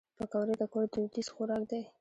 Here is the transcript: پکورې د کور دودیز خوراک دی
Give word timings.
پکورې 0.17 0.53
د 0.61 0.63
کور 0.71 0.85
دودیز 0.93 1.27
خوراک 1.33 1.63
دی 1.71 1.81